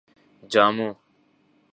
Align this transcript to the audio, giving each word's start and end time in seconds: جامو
جامو 0.51 0.89